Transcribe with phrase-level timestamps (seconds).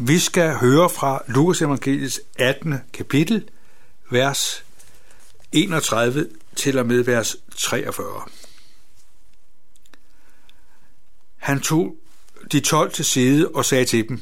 [0.00, 2.74] Vi skal høre fra Lukas evangeliets 18.
[2.92, 3.48] kapitel,
[4.10, 4.64] vers
[5.52, 8.22] 31 til og med vers 43.
[11.36, 11.96] Han tog
[12.52, 14.20] de tolv til side og sagde til dem,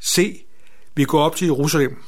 [0.00, 0.44] Se,
[0.94, 2.02] vi går op til Jerusalem,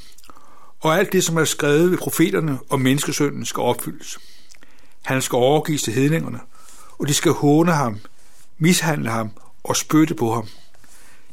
[0.81, 4.19] og alt det, som er skrevet ved profeterne om menneskesønnen, skal opfyldes.
[5.03, 6.41] Han skal overgives til hedningerne,
[6.99, 7.99] og de skal håne ham,
[8.59, 9.31] mishandle ham
[9.63, 10.49] og spytte på ham.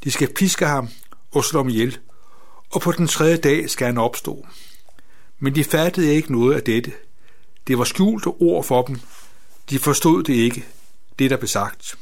[0.03, 0.89] De skal piske ham
[1.31, 1.97] og slå ham ihjel,
[2.71, 4.47] og på den tredje dag skal han opstå.
[5.39, 6.93] Men de fattede ikke noget af dette.
[7.67, 8.99] Det var skjulte ord for dem.
[9.69, 10.65] De forstod det ikke,
[11.19, 11.97] det der blev sagt.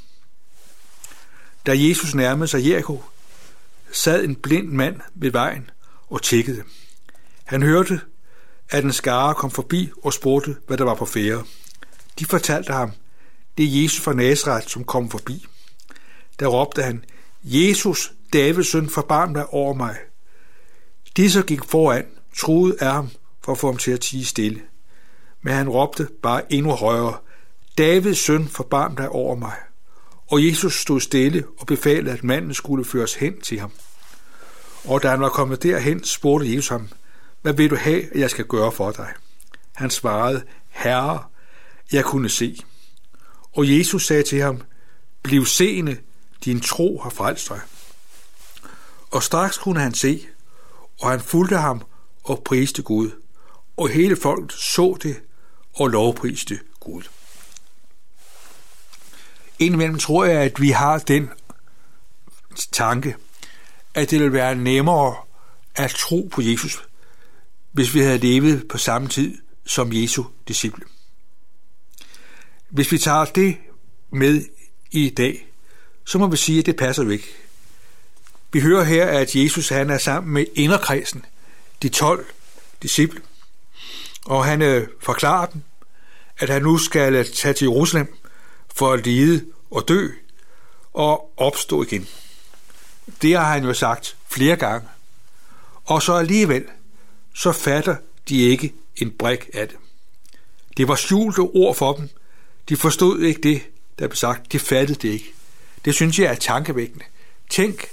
[1.66, 3.04] Da Jesus nærmede sig Jericho,
[3.92, 5.70] sad en blind mand ved vejen
[6.10, 6.64] og tjekkede.
[7.44, 8.02] Han hørte,
[8.70, 11.44] at en skare kom forbi og spurgte, hvad der var på fære.
[12.20, 12.92] De fortalte ham,
[13.58, 15.46] det er Jesus fra Nazareth, som kom forbi.
[16.40, 17.04] Der råbte han,
[17.48, 19.98] Jesus, Davids søn, forbarm dig over mig.
[21.17, 22.05] De så gik foran,
[22.38, 23.09] troede af ham
[23.43, 24.62] for at få ham til at tige stille.
[25.41, 27.18] Men han råbte bare endnu højere,
[27.77, 29.55] Davids søn, forbarm dig over mig.
[30.27, 33.71] Og Jesus stod stille og befalede, at manden skulle føres hen til ham.
[34.85, 36.90] Og da han var kommet derhen, spurgte Jesus ham,
[37.41, 39.13] hvad vil du have, at jeg skal gøre for dig?
[39.76, 41.24] Han svarede, Herre,
[41.91, 42.57] jeg kunne se.
[43.55, 44.62] Og Jesus sagde til ham,
[45.24, 45.98] bliv seende,
[46.46, 47.60] din tro har frelst dig.
[49.12, 50.27] Og straks kunne han se,
[51.02, 51.82] og han fulgte ham
[52.24, 53.12] og priste Gud.
[53.77, 55.21] Og hele folket så det
[55.74, 57.04] og lovpriste Gud.
[59.60, 61.29] Indimellem tror jeg, at vi har den
[62.71, 63.15] tanke,
[63.93, 65.16] at det ville være nemmere
[65.75, 66.88] at tro på Jesus,
[67.72, 70.85] hvis vi havde levet på samme tid som Jesu disciple.
[72.69, 73.57] Hvis vi tager det
[74.09, 74.46] med
[74.91, 75.55] i dag,
[76.06, 77.36] så må vi sige, at det passer jo ikke.
[78.52, 81.25] Vi hører her, at Jesus han er sammen med inderkredsen,
[81.81, 82.25] de 12
[82.81, 83.22] disciple,
[84.26, 85.62] og han øh, forklarer dem,
[86.38, 88.16] at han nu skal tage til Jerusalem
[88.76, 90.10] for at lide og dø
[90.94, 92.08] og opstå igen.
[93.22, 94.88] Det har han jo sagt flere gange.
[95.86, 96.66] Og så alligevel,
[97.34, 97.96] så fatter
[98.30, 99.78] de ikke en brik af det.
[100.78, 102.10] Det var skjulte ord for dem.
[102.70, 103.62] De forstod ikke det,
[104.00, 104.52] der blev sagt.
[104.52, 105.34] De fattede det ikke.
[105.85, 107.06] Det synes jeg er tankevækkende.
[107.50, 107.85] Tænk,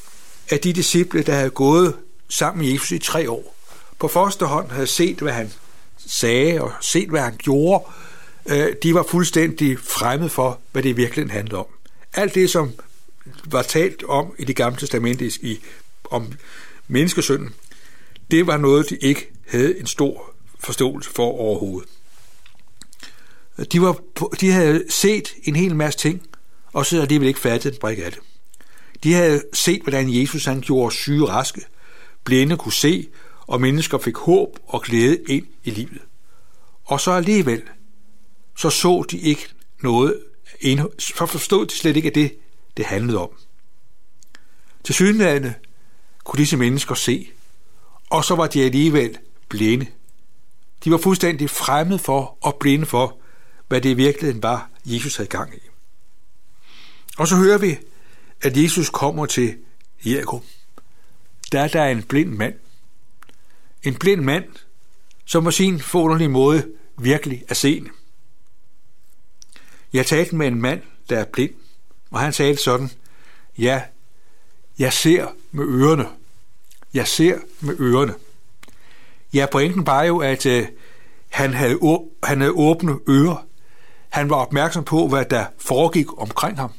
[0.48, 1.96] at de disciple, der havde gået
[2.28, 3.56] sammen med Jesus i tre år,
[3.98, 5.52] på første hånd havde set, hvad han
[6.06, 7.84] sagde og set, hvad han gjorde,
[8.46, 11.66] øh, de var fuldstændig fremmed for, hvad det virkelig handlede om.
[12.14, 12.72] Alt det, som
[13.44, 15.60] var talt om i det gamle testamente i,
[16.04, 16.32] om
[16.88, 17.54] menneskesynden,
[18.30, 21.88] det var noget, de ikke havde en stor forståelse for overhovedet.
[23.72, 23.96] De, var,
[24.40, 26.22] de havde set en hel masse ting,
[26.72, 28.20] og så havde alligevel ikke fattet en brik af det.
[29.02, 31.60] De havde set, hvordan Jesus han gjorde syge raske,
[32.24, 33.08] blinde kunne se,
[33.46, 36.00] og mennesker fik håb og glæde ind i livet.
[36.84, 37.62] Og så alligevel,
[38.58, 39.48] så så de ikke
[39.80, 40.20] noget,
[40.98, 42.36] så forstod de slet ikke, at det,
[42.76, 43.30] det handlede om.
[44.84, 45.54] Til synligheden
[46.24, 47.30] kunne disse mennesker se,
[48.10, 49.18] og så var de alligevel
[49.48, 49.86] blinde.
[50.84, 53.16] De var fuldstændig fremmed for og blinde for,
[53.68, 55.71] hvad det i virkeligheden var, Jesus havde gang i.
[57.18, 57.78] Og så hører vi,
[58.42, 59.56] at Jesus kommer til
[60.06, 60.42] Jericho.
[61.52, 62.54] Der er der en blind mand.
[63.82, 64.44] En blind mand,
[65.24, 67.90] som på sin forunderlige måde virkelig er seende.
[69.92, 71.54] Jeg talte med en mand, der er blind,
[72.10, 72.90] og han sagde sådan,
[73.58, 73.82] ja,
[74.78, 76.08] jeg ser med ørerne.
[76.94, 78.14] Jeg ser med ørerne.
[79.34, 80.66] Ja, pointen var jo, at øh,
[81.28, 81.78] han, havde,
[82.24, 83.46] han havde åbne ører.
[84.08, 86.72] Han var opmærksom på, hvad der foregik omkring ham.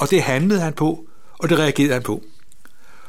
[0.00, 2.24] Og det handlede han på, og det reagerede han på.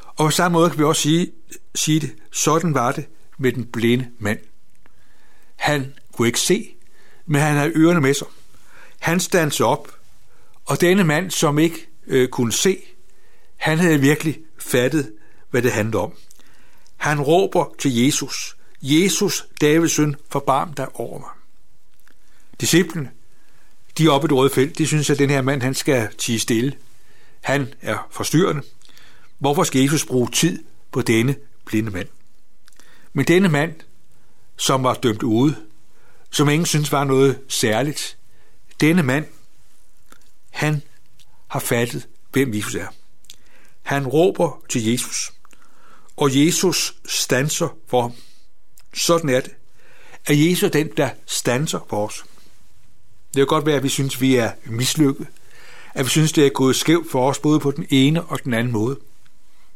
[0.05, 1.31] Og på samme måde kan vi også sige,
[1.75, 3.05] sige det, sådan var det
[3.37, 4.39] med den blinde mand.
[5.55, 6.75] Han kunne ikke se,
[7.25, 8.27] men han havde ørerne med sig.
[8.99, 9.95] Han standsede op,
[10.65, 12.77] og denne mand, som ikke øh, kunne se,
[13.57, 15.13] han havde virkelig fattet,
[15.49, 16.13] hvad det handlede om.
[16.97, 21.29] Han råber til Jesus, Jesus, Davids søn, forbarm dig over mig.
[22.61, 23.11] Disciplene,
[23.97, 26.09] de er oppe i det røde felt, de synes, at den her mand, han skal
[26.17, 26.73] tige stille.
[27.41, 28.61] Han er forstyrrende.
[29.39, 31.35] Hvorfor skal Jesus bruge tid på denne
[31.65, 32.07] blinde mand?
[33.13, 33.75] Men denne mand,
[34.57, 35.55] som var dømt ude,
[36.31, 38.17] som ingen synes var noget særligt,
[38.81, 39.25] denne mand,
[40.49, 40.81] han
[41.47, 42.87] har fattet, hvem Jesus er.
[43.81, 45.31] Han råber til Jesus,
[46.17, 48.13] og Jesus stanser for ham.
[48.93, 49.51] Sådan er det.
[50.25, 52.23] At Jesus er den, der stanser for os.
[53.33, 55.27] Det kan godt være, at vi synes, vi er mislykket.
[55.93, 58.53] At vi synes, det er gået skævt for os, både på den ene og den
[58.53, 58.95] anden måde.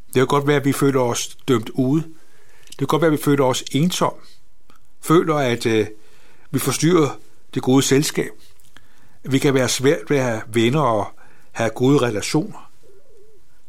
[0.08, 2.04] Det kan godt være, at vi føler os dømt ude.
[2.68, 4.14] Det kan godt være, at vi føler os ensom.
[5.02, 5.88] Føler, at øh,
[6.52, 7.20] vi forstyrrer
[7.54, 8.32] det gode selskab.
[9.24, 11.08] Vi kan være svært ved at have venner og
[11.52, 12.72] have gode relationer.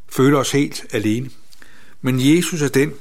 [0.09, 1.31] Føler os helt alene.
[2.01, 2.95] Men Jesus er den,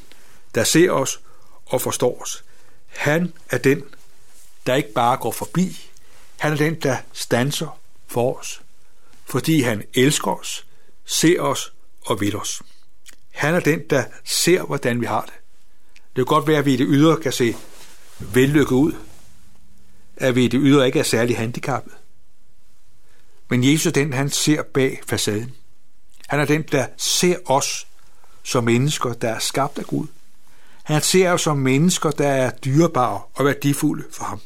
[0.56, 1.20] der ser os
[1.66, 2.44] og forstår os.
[2.88, 3.84] Han er den,
[4.68, 5.85] der ikke bare går forbi.
[6.38, 8.62] Han er den, der stanser for os.
[9.26, 10.66] Fordi han elsker os,
[11.06, 11.74] ser os
[12.06, 12.62] og vil os.
[13.32, 15.34] Han er den, der ser, hvordan vi har det.
[15.96, 17.56] Det kan godt være, at vi i det ydre kan se
[18.20, 18.94] vellykket ud,
[20.18, 21.94] at vi i det ydre ikke er særlig handicappet.
[23.50, 25.56] Men Jesus er den, han ser bag facaden.
[26.28, 27.88] Han er den, der ser os
[28.44, 30.08] som mennesker, der er skabt af Gud.
[30.84, 34.42] Han ser os som mennesker, der er dyrebare og værdifulde for ham.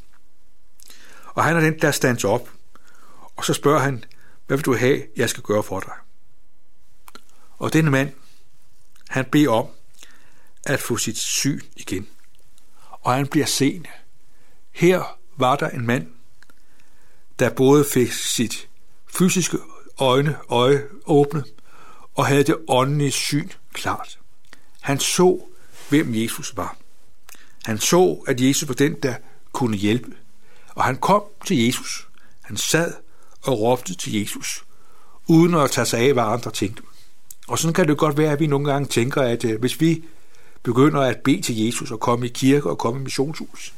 [1.40, 2.50] Og han er den, der stands op.
[3.36, 4.04] Og så spørger han,
[4.48, 5.94] hvad vil du have, jeg skal gøre for dig?
[7.58, 8.12] Og denne mand,
[9.10, 9.68] han beder om
[10.66, 12.08] at få sit syn igen.
[12.92, 13.90] Og han bliver seende.
[14.72, 16.08] Her var der en mand,
[17.40, 18.70] der både fik sit
[19.08, 19.58] fysiske
[19.98, 21.44] øjne, øje åbne,
[22.16, 24.20] og havde det åndelige syn klart.
[24.82, 25.42] Han så,
[25.90, 26.78] hvem Jesus var.
[27.66, 29.16] Han så, at Jesus var den, der
[29.52, 30.19] kunne hjælpe.
[30.80, 32.08] Og han kom til Jesus.
[32.42, 32.94] Han sad
[33.42, 34.64] og råbte til Jesus,
[35.28, 36.84] uden at tage sig af, hvad andre tænkte.
[37.48, 40.04] Og sådan kan det godt være, at vi nogle gange tænker, at øh, hvis vi
[40.64, 43.74] begynder at bede til Jesus og komme i kirke og komme i missionshus,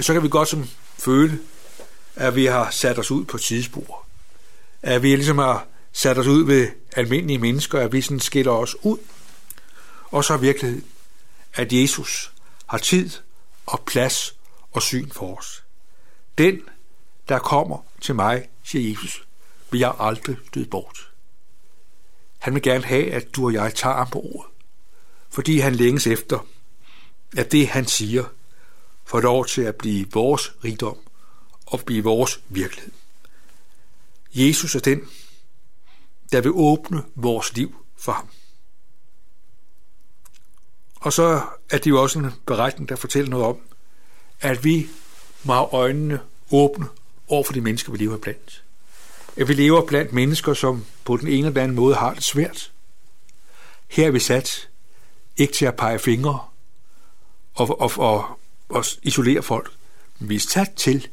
[0.00, 0.64] så kan vi godt som
[0.98, 1.38] føle,
[2.16, 4.06] at vi har sat os ud på tidsspor.
[4.82, 8.76] At vi ligesom har sat os ud ved almindelige mennesker, at vi sådan skiller os
[8.82, 8.98] ud.
[10.04, 10.84] Og så er virkeligheden,
[11.54, 12.32] at Jesus
[12.66, 13.10] har tid
[13.66, 14.34] og plads
[14.72, 15.65] og syn for os.
[16.38, 16.60] Den,
[17.28, 19.26] der kommer til mig, siger Jesus,
[19.70, 21.10] vil jeg aldrig støde bort.
[22.38, 24.52] Han vil gerne have, at du og jeg tager ham på ordet,
[25.30, 26.46] fordi han længes efter,
[27.36, 28.24] at det, han siger,
[29.04, 30.98] får lov til at blive vores rigdom
[31.66, 32.92] og blive vores virkelighed.
[34.34, 35.08] Jesus er den,
[36.32, 38.28] der vil åbne vores liv for ham.
[40.94, 43.58] Og så er det jo også en beretning, der fortæller noget om,
[44.40, 44.88] at vi
[45.46, 46.20] må have øjnene
[46.50, 46.86] åbne
[47.28, 48.62] over for de mennesker, vi lever blandt.
[49.36, 52.72] At vi lever blandt mennesker, som på den ene eller anden måde har det svært.
[53.88, 54.68] Her er vi sat
[55.36, 56.40] ikke til at pege fingre
[57.54, 58.38] og, og, og,
[58.68, 59.72] og isolere folk,
[60.18, 61.08] men vi er sat til,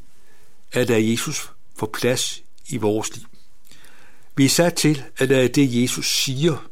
[0.71, 3.25] at der Jesus får plads i vores liv.
[4.35, 6.67] Vi er sat til, at det Jesus siger,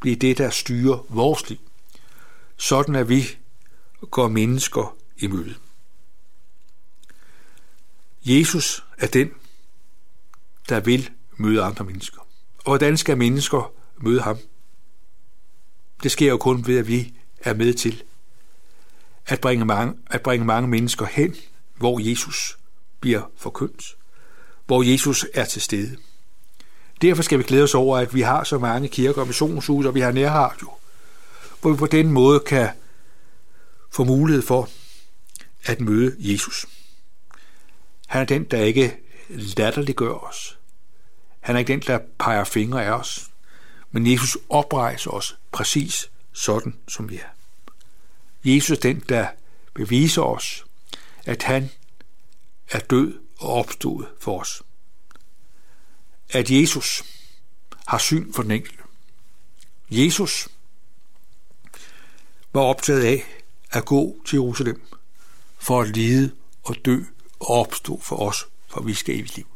[0.00, 1.58] bliver det, der styrer vores liv.
[2.56, 3.24] Sådan er vi
[4.10, 5.54] går mennesker i møde.
[8.24, 9.30] Jesus er den,
[10.68, 12.20] der vil møde andre mennesker.
[12.58, 14.38] Og hvordan skal mennesker møde ham?
[16.02, 18.02] Det sker jo kun ved, at vi er med til
[19.26, 21.36] at bringe mange, at bringe mange mennesker hen,
[21.76, 22.58] hvor Jesus
[23.00, 23.96] bliver forkyndt,
[24.66, 25.96] hvor Jesus er til stede.
[27.02, 29.94] Derfor skal vi glæde os over, at vi har så mange kirker og missionshus, og
[29.94, 30.70] vi har nærradio,
[31.60, 32.70] hvor vi på den måde kan
[33.90, 34.68] få mulighed for
[35.64, 36.66] at møde Jesus.
[38.06, 38.96] Han er den, der ikke
[39.28, 40.58] latterliggør os.
[41.40, 43.30] Han er ikke den, der peger fingre af os.
[43.90, 47.28] Men Jesus oprejser os præcis sådan, som vi er.
[48.44, 49.28] Jesus er den, der
[49.74, 50.64] beviser os,
[51.24, 51.70] at han
[52.70, 54.62] er død og opstået for os.
[56.30, 57.04] At Jesus
[57.86, 58.82] har syn for den enkelte.
[59.90, 60.48] Jesus
[62.52, 63.24] var optaget af
[63.70, 64.82] at gå til Jerusalem
[65.58, 66.32] for at lide
[66.62, 67.04] og dø
[67.44, 69.46] og opstå for os, for vi skal evigt liv.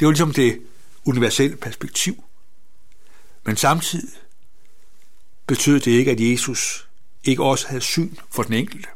[0.00, 0.62] Det var ligesom det
[1.04, 2.24] universelle perspektiv.
[3.44, 4.08] Men samtidig
[5.46, 6.88] betød det ikke, at Jesus
[7.24, 8.88] ikke også havde syn for den enkelte.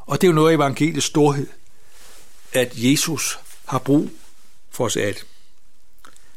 [0.00, 1.46] Og det er jo noget af evangeliets storhed,
[2.52, 4.10] at Jesus har brug
[4.70, 5.20] for os alle.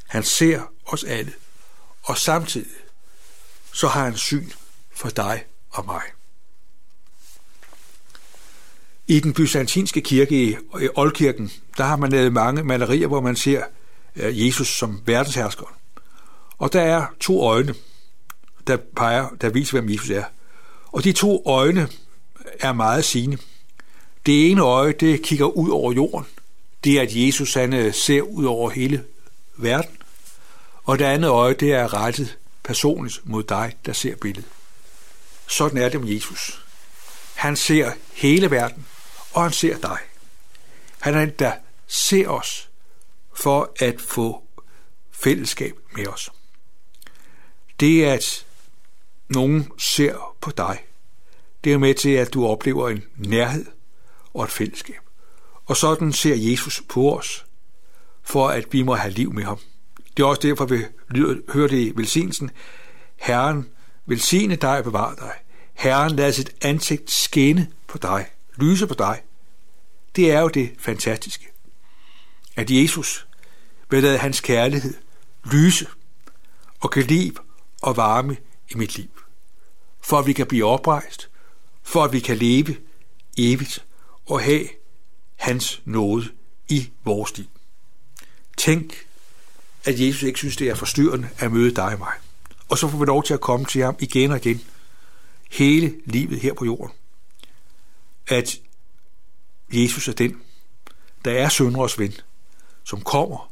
[0.07, 1.33] Han ser os alle,
[2.03, 2.71] og samtidig
[3.73, 4.49] så har han syn
[4.91, 6.01] for dig og mig.
[9.11, 10.55] I den byzantinske kirke i
[10.95, 13.63] Oldkirken, der har man lavet mange malerier, hvor man ser
[14.15, 15.77] øh, Jesus som verdenshersker.
[16.57, 17.75] Og der er to øjne,
[18.67, 20.23] der peger, der viser, hvem Jesus er.
[20.85, 21.87] Og de to øjne
[22.59, 23.37] er meget sigende.
[24.25, 26.25] Det ene øje, det kigger ud over jorden.
[26.83, 29.03] Det er, at Jesus han øh, ser ud over hele
[29.57, 29.97] verden.
[30.83, 34.49] Og det andet øje, det er rettet personligt mod dig, der ser billedet.
[35.47, 36.61] Sådan er det med Jesus.
[37.35, 38.85] Han ser hele verden,
[39.33, 39.97] og han ser dig.
[40.99, 41.53] Han er en, der
[41.87, 42.69] ser os
[43.33, 44.43] for at få
[45.11, 46.29] fællesskab med os.
[47.79, 48.45] Det at
[49.29, 50.79] nogen ser på dig.
[51.63, 53.65] Det er med til, at du oplever en nærhed
[54.33, 54.99] og et fællesskab.
[55.65, 57.45] Og sådan ser Jesus på os,
[58.23, 59.59] for at vi må have liv med ham.
[60.17, 60.85] Det er også derfor, vi
[61.49, 62.51] hører det i velsignelsen.
[63.15, 63.69] Herren
[64.05, 65.33] velsigne dig og bevare dig.
[65.73, 68.25] Herren lader sit ansigt skinne på dig,
[68.57, 69.21] lyse på dig.
[70.15, 71.47] Det er jo det fantastiske.
[72.55, 73.27] At Jesus
[73.89, 74.93] vil lade hans kærlighed
[75.45, 75.87] lyse
[76.79, 77.37] og kan liv
[77.81, 78.37] og varme
[78.69, 79.09] i mit liv.
[80.01, 81.29] For at vi kan blive oprejst,
[81.83, 82.77] for at vi kan leve
[83.37, 83.85] evigt
[84.25, 84.67] og have
[85.35, 86.29] hans nåde
[86.69, 87.47] i vores liv.
[88.57, 88.93] Tænk,
[89.85, 92.13] at Jesus ikke synes, det er forstyrrende at møde dig og mig.
[92.69, 94.61] Og så får vi lov til at komme til ham igen og igen.
[95.51, 96.91] Hele livet her på jorden.
[98.31, 98.59] At
[99.71, 100.41] Jesus er den,
[101.25, 102.13] der er sønders ven,
[102.83, 103.51] som kommer,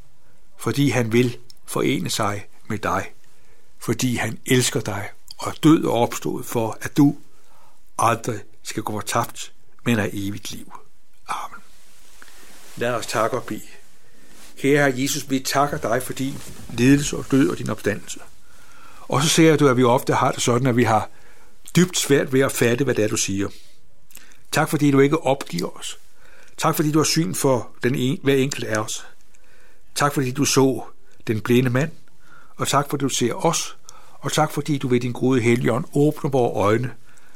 [0.57, 3.13] fordi han vil forene sig med dig,
[3.79, 7.17] fordi han elsker dig og er død og opstået for, at du
[7.97, 9.53] aldrig skal gå tabt,
[9.85, 10.73] men er evigt liv.
[11.27, 11.59] Amen.
[12.75, 13.61] Lad os takke og bede.
[14.57, 16.41] Kære Jesus, vi takker dig for din
[16.77, 18.19] ledelse og død og din opstandelse.
[18.99, 21.09] Og så ser du, at vi ofte har det sådan, at vi har
[21.75, 23.49] dybt svært ved at fatte, hvad det er, du siger.
[24.51, 25.99] Tak fordi du ikke opgiver os.
[26.57, 29.05] Tak fordi du har syn for den en, hver enkelt af os.
[29.95, 30.83] Tak fordi du så
[31.27, 31.91] den blinde mand,
[32.55, 33.77] og tak fordi du ser os,
[34.19, 36.93] og tak fordi du ved din gode helgen åbner vores øjne,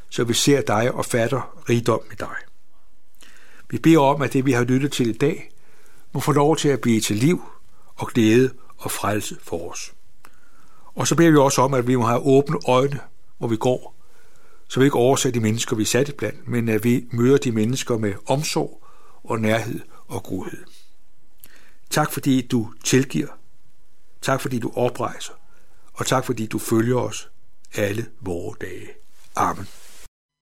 [0.09, 2.35] så vi ser dig og fatter rigdom i dig.
[3.69, 5.49] Vi beder om, at det vi har lyttet til i dag,
[6.13, 7.43] må få lov til at blive til liv
[7.95, 9.93] og glæde og frelse for os.
[10.95, 12.99] Og så beder vi også om, at vi må have åbne øjne,
[13.37, 13.95] hvor vi går,
[14.67, 17.51] så vi ikke overser de mennesker, vi er sat blandt, men at vi møder de
[17.51, 18.83] mennesker med omsorg
[19.23, 20.63] og nærhed og godhed.
[21.89, 23.27] Tak fordi du tilgiver.
[24.21, 25.33] Tak fordi du oprejser.
[25.93, 27.29] Og tak fordi du følger os
[27.75, 28.89] alle vore dage.
[29.35, 29.67] Amen.